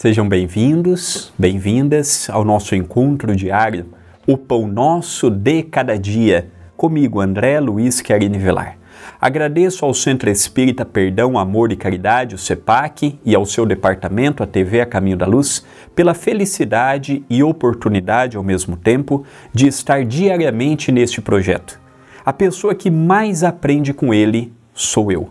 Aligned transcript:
Sejam 0.00 0.26
bem-vindos, 0.26 1.30
bem-vindas 1.38 2.30
ao 2.30 2.42
nosso 2.42 2.74
encontro 2.74 3.36
diário, 3.36 3.88
o 4.26 4.34
Pão 4.38 4.66
Nosso 4.66 5.28
de 5.28 5.62
Cada 5.62 5.98
Dia, 5.98 6.48
comigo, 6.74 7.20
André 7.20 7.60
Luiz 7.60 8.00
Querini 8.00 8.38
Velar. 8.38 8.78
Agradeço 9.20 9.84
ao 9.84 9.92
Centro 9.92 10.30
Espírita 10.30 10.86
Perdão, 10.86 11.38
Amor 11.38 11.70
e 11.70 11.76
Caridade, 11.76 12.34
o 12.34 12.38
CEPAC, 12.38 13.20
e 13.22 13.34
ao 13.34 13.44
seu 13.44 13.66
departamento, 13.66 14.42
a 14.42 14.46
TV 14.46 14.80
A 14.80 14.86
Caminho 14.86 15.18
da 15.18 15.26
Luz, 15.26 15.66
pela 15.94 16.14
felicidade 16.14 17.22
e 17.28 17.42
oportunidade 17.42 18.38
ao 18.38 18.42
mesmo 18.42 18.78
tempo 18.78 19.26
de 19.52 19.66
estar 19.66 20.02
diariamente 20.06 20.90
neste 20.90 21.20
projeto. 21.20 21.78
A 22.24 22.32
pessoa 22.32 22.74
que 22.74 22.90
mais 22.90 23.44
aprende 23.44 23.92
com 23.92 24.14
ele 24.14 24.50
sou 24.72 25.12
eu. 25.12 25.28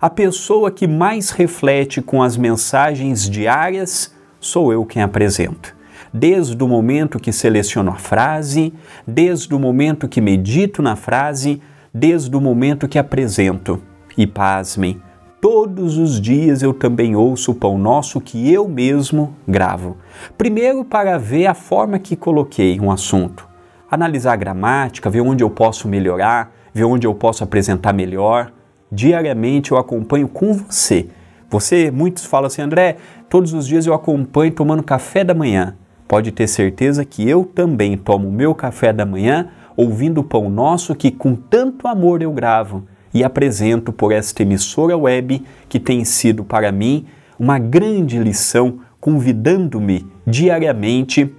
A 0.00 0.10
pessoa 0.10 0.70
que 0.70 0.86
mais 0.86 1.30
reflete 1.30 2.00
com 2.00 2.22
as 2.22 2.36
mensagens 2.36 3.28
diárias 3.28 4.14
sou 4.40 4.72
eu 4.72 4.84
quem 4.84 5.02
apresento. 5.02 5.74
Desde 6.12 6.62
o 6.62 6.68
momento 6.68 7.18
que 7.18 7.32
seleciono 7.32 7.90
a 7.90 7.96
frase, 7.96 8.72
desde 9.06 9.54
o 9.54 9.58
momento 9.58 10.08
que 10.08 10.20
medito 10.20 10.82
na 10.82 10.96
frase, 10.96 11.60
desde 11.94 12.34
o 12.36 12.40
momento 12.40 12.88
que 12.88 12.98
apresento. 12.98 13.80
E 14.16 14.26
pasmem, 14.26 15.00
todos 15.40 15.96
os 15.96 16.20
dias 16.20 16.62
eu 16.62 16.74
também 16.74 17.16
ouço 17.16 17.52
o 17.52 17.54
Pão 17.54 17.78
Nosso 17.78 18.20
que 18.20 18.52
eu 18.52 18.68
mesmo 18.68 19.34
gravo. 19.48 19.96
Primeiro, 20.36 20.84
para 20.84 21.18
ver 21.18 21.46
a 21.46 21.54
forma 21.54 21.98
que 21.98 22.14
coloquei 22.14 22.78
um 22.78 22.90
assunto, 22.90 23.48
analisar 23.90 24.34
a 24.34 24.36
gramática, 24.36 25.08
ver 25.08 25.22
onde 25.22 25.42
eu 25.42 25.48
posso 25.48 25.88
melhorar, 25.88 26.52
ver 26.74 26.84
onde 26.84 27.06
eu 27.06 27.14
posso 27.14 27.42
apresentar 27.42 27.92
melhor 27.92 28.52
diariamente 28.92 29.72
eu 29.72 29.78
acompanho 29.78 30.28
com 30.28 30.52
você. 30.52 31.08
Você, 31.48 31.90
muitos 31.90 32.26
falam 32.26 32.46
assim, 32.46 32.60
André, 32.60 32.96
todos 33.28 33.54
os 33.54 33.66
dias 33.66 33.86
eu 33.86 33.94
acompanho 33.94 34.52
tomando 34.52 34.82
café 34.82 35.24
da 35.24 35.32
manhã. 35.32 35.74
Pode 36.06 36.30
ter 36.30 36.46
certeza 36.46 37.04
que 37.04 37.26
eu 37.26 37.44
também 37.44 37.96
tomo 37.96 38.28
o 38.28 38.32
meu 38.32 38.54
café 38.54 38.92
da 38.92 39.06
manhã 39.06 39.48
ouvindo 39.74 40.20
o 40.20 40.24
Pão 40.24 40.50
Nosso 40.50 40.94
que 40.94 41.10
com 41.10 41.34
tanto 41.34 41.88
amor 41.88 42.20
eu 42.20 42.30
gravo 42.32 42.84
e 43.14 43.24
apresento 43.24 43.92
por 43.92 44.12
esta 44.12 44.42
emissora 44.42 44.96
web 44.96 45.42
que 45.68 45.80
tem 45.80 46.04
sido 46.04 46.44
para 46.44 46.70
mim 46.70 47.06
uma 47.38 47.58
grande 47.58 48.18
lição, 48.18 48.80
convidando-me 49.00 50.06
diariamente 50.26 51.34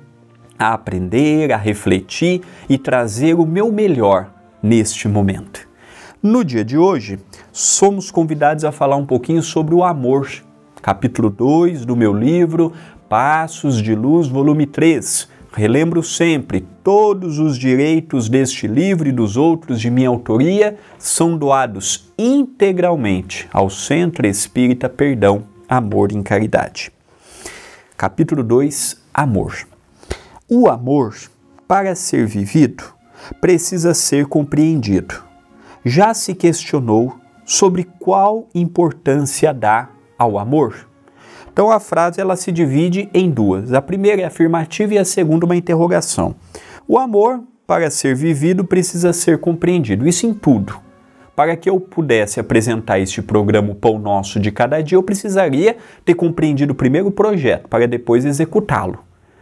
a 0.57 0.73
aprender, 0.73 1.51
a 1.51 1.57
refletir 1.57 2.41
e 2.67 2.77
trazer 2.77 3.35
o 3.35 3.45
meu 3.45 3.71
melhor 3.71 4.31
neste 4.61 5.07
momento. 5.07 5.72
No 6.23 6.41
dia 6.41 6.63
de 6.63 6.77
hoje, 6.77 7.19
somos 7.51 8.09
convidados 8.09 8.63
a 8.63 8.71
falar 8.71 8.95
um 8.95 9.05
pouquinho 9.05 9.43
sobre 9.43 9.75
o 9.75 9.83
amor. 9.83 10.31
Capítulo 10.81 11.29
2 11.29 11.83
do 11.83 11.97
meu 11.97 12.13
livro 12.13 12.71
Passos 13.09 13.81
de 13.81 13.93
Luz, 13.93 14.29
volume 14.29 14.65
3. 14.65 15.27
Relembro 15.51 16.01
sempre, 16.01 16.65
todos 16.81 17.39
os 17.39 17.57
direitos 17.57 18.29
deste 18.29 18.67
livro 18.67 19.09
e 19.09 19.11
dos 19.11 19.35
outros 19.35 19.81
de 19.81 19.89
minha 19.89 20.07
autoria 20.07 20.77
são 20.97 21.37
doados 21.37 22.09
integralmente 22.17 23.49
ao 23.51 23.69
Centro 23.69 24.25
Espírita 24.25 24.87
Perdão, 24.87 25.43
Amor 25.67 26.13
e 26.13 26.23
Caridade. 26.23 26.89
Capítulo 27.97 28.43
2 28.43 28.97
Amor. 29.13 29.67
O 30.47 30.69
amor, 30.69 31.17
para 31.67 31.93
ser 31.95 32.25
vivido, 32.25 32.85
precisa 33.41 33.93
ser 33.93 34.25
compreendido 34.27 35.32
já 35.83 36.13
se 36.13 36.33
questionou 36.33 37.17
sobre 37.45 37.83
qual 37.99 38.47
importância 38.55 39.53
dá 39.53 39.89
ao 40.17 40.37
amor? 40.37 40.87
Então 41.51 41.69
a 41.69 41.79
frase 41.79 42.19
ela 42.19 42.35
se 42.35 42.51
divide 42.51 43.09
em 43.13 43.29
duas. 43.29 43.73
A 43.73 43.81
primeira 43.81 44.21
é 44.21 44.25
afirmativa 44.25 44.95
e 44.95 44.97
a 44.97 45.05
segunda 45.05 45.45
uma 45.45 45.55
interrogação. 45.55 46.35
O 46.87 46.97
amor, 46.97 47.43
para 47.67 47.89
ser 47.89 48.15
vivido, 48.15 48.63
precisa 48.63 49.13
ser 49.13 49.37
compreendido. 49.37 50.07
Isso 50.07 50.25
em 50.25 50.33
tudo. 50.33 50.75
Para 51.35 51.55
que 51.55 51.69
eu 51.69 51.79
pudesse 51.79 52.39
apresentar 52.39 52.99
este 52.99 53.21
programa 53.21 53.71
o 53.71 53.75
Pão 53.75 53.97
Nosso 53.97 54.39
de 54.39 54.51
cada 54.51 54.81
dia, 54.81 54.97
eu 54.97 55.03
precisaria 55.03 55.77
ter 56.05 56.13
compreendido 56.13 56.75
primeiro 56.75 57.07
o 57.07 57.11
projeto, 57.11 57.67
para 57.67 57.87
depois 57.87 58.23
executá-lo. 58.23 58.99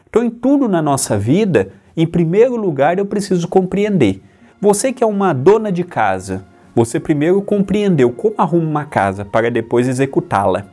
Então, 0.09 0.23
em 0.23 0.29
tudo 0.29 0.67
na 0.67 0.81
nossa 0.81 1.17
vida, 1.17 1.69
em 1.95 2.07
primeiro 2.07 2.55
lugar, 2.55 2.97
eu 2.97 3.05
preciso 3.05 3.47
compreender. 3.47 4.21
Você 4.63 4.93
que 4.93 5.03
é 5.03 5.07
uma 5.07 5.33
dona 5.33 5.71
de 5.71 5.83
casa, 5.83 6.45
você 6.75 6.99
primeiro 6.99 7.41
compreendeu 7.41 8.11
como 8.11 8.35
arruma 8.37 8.69
uma 8.69 8.85
casa 8.85 9.25
para 9.25 9.49
depois 9.49 9.87
executá-la. 9.87 10.67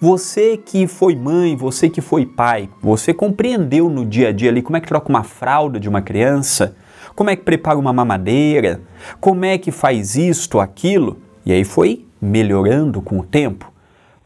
Você 0.00 0.56
que 0.56 0.86
foi 0.86 1.16
mãe, 1.16 1.56
você 1.56 1.90
que 1.90 2.00
foi 2.00 2.24
pai, 2.24 2.70
você 2.80 3.12
compreendeu 3.12 3.90
no 3.90 4.06
dia 4.06 4.28
a 4.28 4.32
dia 4.32 4.48
ali 4.48 4.62
como 4.62 4.76
é 4.76 4.80
que 4.80 4.86
troca 4.86 5.08
uma 5.08 5.24
fralda 5.24 5.80
de 5.80 5.88
uma 5.88 6.00
criança, 6.00 6.76
como 7.16 7.30
é 7.30 7.34
que 7.34 7.42
prepara 7.42 7.76
uma 7.76 7.92
mamadeira, 7.92 8.80
como 9.20 9.44
é 9.44 9.58
que 9.58 9.72
faz 9.72 10.14
isto, 10.14 10.60
aquilo, 10.60 11.18
e 11.44 11.52
aí 11.52 11.64
foi 11.64 12.06
melhorando 12.22 13.02
com 13.02 13.18
o 13.18 13.24
tempo. 13.24 13.72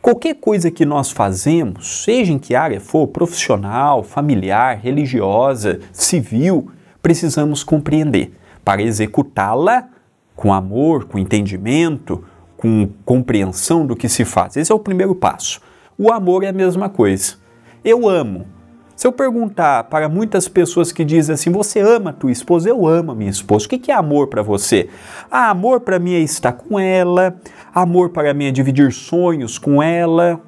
Qualquer 0.02 0.34
coisa 0.34 0.70
que 0.70 0.84
nós 0.84 1.10
fazemos, 1.10 2.02
seja 2.04 2.34
em 2.34 2.38
que 2.38 2.54
área 2.54 2.82
for, 2.82 3.06
profissional, 3.06 4.02
familiar, 4.02 4.78
religiosa, 4.78 5.80
civil, 5.90 6.70
precisamos 7.00 7.64
compreender 7.64 8.38
para 8.68 8.82
executá-la 8.82 9.88
com 10.36 10.52
amor, 10.52 11.06
com 11.06 11.18
entendimento, 11.18 12.22
com 12.54 12.86
compreensão 13.02 13.86
do 13.86 13.96
que 13.96 14.10
se 14.10 14.26
faz. 14.26 14.58
Esse 14.58 14.70
é 14.70 14.74
o 14.74 14.78
primeiro 14.78 15.14
passo. 15.14 15.58
O 15.96 16.12
amor 16.12 16.44
é 16.44 16.48
a 16.48 16.52
mesma 16.52 16.90
coisa. 16.90 17.36
Eu 17.82 18.06
amo. 18.06 18.46
Se 18.94 19.06
eu 19.06 19.12
perguntar 19.12 19.84
para 19.84 20.06
muitas 20.06 20.48
pessoas 20.48 20.92
que 20.92 21.02
dizem 21.02 21.32
assim, 21.32 21.50
você 21.50 21.80
ama 21.80 22.10
a 22.10 22.12
tua 22.12 22.30
esposa? 22.30 22.68
Eu 22.68 22.86
amo 22.86 23.12
a 23.12 23.14
minha 23.14 23.30
esposa. 23.30 23.64
O 23.64 23.68
que 23.70 23.90
é 23.90 23.94
amor 23.94 24.26
para 24.26 24.42
você? 24.42 24.90
Ah, 25.30 25.48
amor 25.48 25.80
para 25.80 25.98
mim 25.98 26.12
é 26.12 26.20
estar 26.20 26.52
com 26.52 26.78
ela, 26.78 27.40
amor 27.74 28.10
para 28.10 28.34
mim 28.34 28.48
é 28.48 28.50
dividir 28.50 28.92
sonhos 28.92 29.56
com 29.56 29.82
ela. 29.82 30.42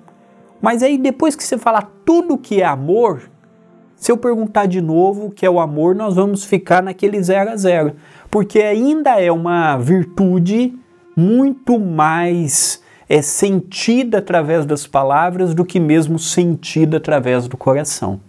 Mas 0.61 0.83
aí 0.83 0.99
depois 0.99 1.35
que 1.35 1.43
você 1.43 1.57
falar 1.57 1.91
tudo 2.05 2.37
que 2.37 2.61
é 2.61 2.67
amor, 2.67 3.31
se 4.01 4.11
eu 4.11 4.17
perguntar 4.17 4.65
de 4.65 4.81
novo 4.81 5.27
o 5.27 5.31
que 5.31 5.45
é 5.45 5.51
o 5.51 5.61
amor, 5.61 5.95
nós 5.95 6.15
vamos 6.15 6.43
ficar 6.43 6.83
naquele 6.83 7.23
zero 7.23 7.51
a 7.51 7.57
zero, 7.57 7.93
porque 8.31 8.59
ainda 8.61 9.21
é 9.21 9.31
uma 9.31 9.77
virtude 9.77 10.75
muito 11.15 11.79
mais 11.79 12.83
é 13.07 13.21
sentida 13.21 14.19
através 14.19 14.65
das 14.65 14.87
palavras 14.87 15.53
do 15.53 15.67
que 15.67 15.79
mesmo 15.79 16.19
sentida 16.19 16.97
através 16.97 17.47
do 17.47 17.59
coração. 17.59 18.21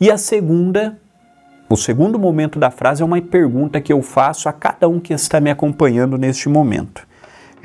E 0.00 0.10
a 0.10 0.18
segunda, 0.18 0.98
o 1.70 1.76
segundo 1.76 2.18
momento 2.18 2.58
da 2.58 2.70
frase 2.70 3.00
é 3.00 3.04
uma 3.04 3.20
pergunta 3.22 3.80
que 3.80 3.92
eu 3.92 4.02
faço 4.02 4.48
a 4.48 4.52
cada 4.52 4.88
um 4.88 4.98
que 4.98 5.12
está 5.12 5.40
me 5.40 5.50
acompanhando 5.50 6.18
neste 6.18 6.48
momento 6.48 7.06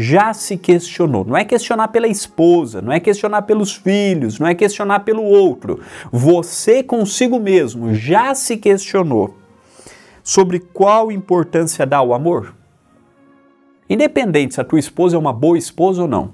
já 0.01 0.33
se 0.33 0.55
questionou. 0.55 1.25
Não 1.25 1.35
é 1.35 1.43
questionar 1.43 1.89
pela 1.89 2.07
esposa, 2.07 2.81
não 2.81 2.93
é 2.93 3.01
questionar 3.01 3.41
pelos 3.41 3.75
filhos, 3.75 4.39
não 4.39 4.47
é 4.47 4.55
questionar 4.55 5.01
pelo 5.01 5.21
outro. 5.21 5.81
Você 6.09 6.81
consigo 6.81 7.37
mesmo 7.37 7.93
já 7.93 8.33
se 8.33 8.55
questionou 8.55 9.35
sobre 10.23 10.59
qual 10.59 11.11
importância 11.11 11.85
dá 11.85 12.01
o 12.01 12.13
amor? 12.13 12.55
Independente 13.89 14.53
se 14.53 14.61
a 14.61 14.63
tua 14.63 14.79
esposa 14.79 15.17
é 15.17 15.19
uma 15.19 15.33
boa 15.33 15.57
esposa 15.57 16.03
ou 16.03 16.07
não. 16.07 16.31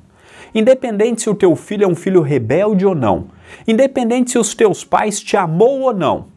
Independente 0.54 1.24
se 1.24 1.30
o 1.30 1.36
teu 1.36 1.56
filho 1.56 1.86
é 1.86 1.88
um 1.88 1.96
filho 1.96 2.22
rebelde 2.22 2.86
ou 2.86 2.94
não. 2.94 3.30
Independente 3.68 4.30
se 4.30 4.38
os 4.38 4.54
teus 4.54 4.84
pais 4.84 5.20
te 5.20 5.36
amou 5.36 5.82
ou 5.82 5.94
não. 5.94 6.28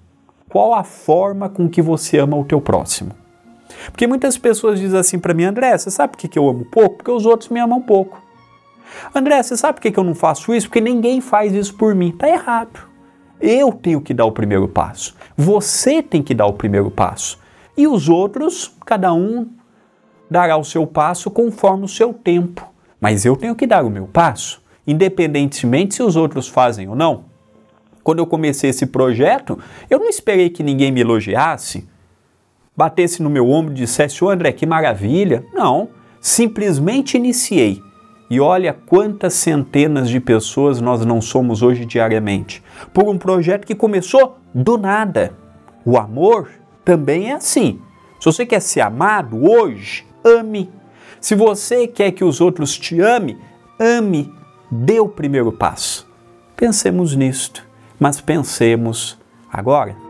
Qual 0.48 0.72
a 0.72 0.82
forma 0.82 1.50
com 1.50 1.68
que 1.68 1.82
você 1.82 2.18
ama 2.18 2.38
o 2.38 2.44
teu 2.44 2.58
próximo? 2.58 3.10
Porque 3.86 4.06
muitas 4.06 4.36
pessoas 4.36 4.78
dizem 4.78 4.98
assim 4.98 5.18
para 5.18 5.34
mim, 5.34 5.44
André, 5.44 5.76
você 5.76 5.90
sabe 5.90 6.16
por 6.16 6.18
que 6.18 6.38
eu 6.38 6.48
amo 6.48 6.64
pouco? 6.64 6.96
Porque 6.96 7.10
os 7.10 7.26
outros 7.26 7.48
me 7.50 7.60
amam 7.60 7.80
pouco. 7.80 8.22
André, 9.14 9.42
você 9.42 9.56
sabe 9.56 9.80
por 9.80 9.90
que 9.90 9.98
eu 9.98 10.04
não 10.04 10.14
faço 10.14 10.54
isso? 10.54 10.68
Porque 10.68 10.80
ninguém 10.80 11.20
faz 11.20 11.52
isso 11.52 11.74
por 11.74 11.94
mim. 11.94 12.12
Tá 12.12 12.28
errado. 12.28 12.88
Eu 13.40 13.72
tenho 13.72 14.00
que 14.00 14.12
dar 14.12 14.24
o 14.24 14.32
primeiro 14.32 14.66
passo. 14.66 15.14
Você 15.36 16.02
tem 16.02 16.22
que 16.22 16.34
dar 16.34 16.46
o 16.46 16.54
primeiro 16.54 16.90
passo. 16.90 17.38
E 17.76 17.86
os 17.86 18.08
outros, 18.08 18.74
cada 18.84 19.12
um 19.12 19.48
dará 20.30 20.56
o 20.56 20.64
seu 20.64 20.86
passo 20.86 21.30
conforme 21.30 21.84
o 21.84 21.88
seu 21.88 22.12
tempo. 22.12 22.66
Mas 23.00 23.24
eu 23.24 23.36
tenho 23.36 23.54
que 23.54 23.66
dar 23.66 23.84
o 23.84 23.90
meu 23.90 24.06
passo, 24.06 24.60
independentemente 24.86 25.94
se 25.94 26.02
os 26.02 26.16
outros 26.16 26.48
fazem 26.48 26.88
ou 26.88 26.96
não. 26.96 27.24
Quando 28.02 28.18
eu 28.18 28.26
comecei 28.26 28.70
esse 28.70 28.86
projeto, 28.86 29.58
eu 29.88 29.98
não 29.98 30.08
esperei 30.08 30.50
que 30.50 30.62
ninguém 30.62 30.90
me 30.90 31.00
elogiasse 31.00 31.88
batesse 32.78 33.20
no 33.20 33.28
meu 33.28 33.50
ombro 33.50 33.72
e 33.72 33.76
dissesse: 33.76 34.24
Ô 34.24 34.30
André, 34.30 34.52
que 34.52 34.64
maravilha. 34.64 35.44
Não, 35.52 35.88
simplesmente 36.20 37.16
iniciei. 37.16 37.82
E 38.30 38.38
olha 38.38 38.72
quantas 38.72 39.34
centenas 39.34 40.08
de 40.08 40.20
pessoas 40.20 40.80
nós 40.80 41.04
não 41.04 41.20
somos 41.20 41.60
hoje 41.60 41.84
diariamente, 41.84 42.62
por 42.94 43.08
um 43.08 43.18
projeto 43.18 43.66
que 43.66 43.74
começou 43.74 44.38
do 44.54 44.78
nada. 44.78 45.32
O 45.84 45.98
amor 45.98 46.50
também 46.84 47.30
é 47.30 47.34
assim. 47.34 47.80
Se 48.20 48.26
você 48.26 48.46
quer 48.46 48.60
ser 48.60 48.82
amado 48.82 49.50
hoje, 49.50 50.06
ame. 50.22 50.70
Se 51.20 51.34
você 51.34 51.88
quer 51.88 52.12
que 52.12 52.22
os 52.22 52.40
outros 52.40 52.78
te 52.78 53.00
amem, 53.00 53.36
ame. 53.80 54.32
Dê 54.70 55.00
o 55.00 55.08
primeiro 55.08 55.50
passo. 55.50 56.06
Pensemos 56.54 57.16
nisto. 57.16 57.66
mas 57.98 58.20
pensemos 58.20 59.18
agora. 59.50 60.07